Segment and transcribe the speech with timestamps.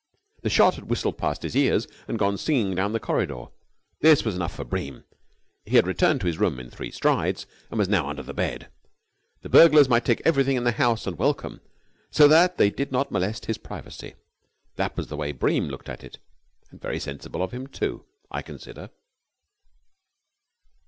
[0.41, 3.49] The shot had whistled past his ears and gone singing down the corridor.
[3.99, 5.03] This was enough for Bream.
[5.63, 8.71] He had returned to his room in three strides, and was now under the bed.
[9.43, 11.61] The burglars might take everything in the house and welcome,
[12.09, 14.15] so that they did not molest his privacy.
[14.75, 16.17] That was the way Bream looked at it.
[16.71, 18.89] And very sensible of him, too, I consider.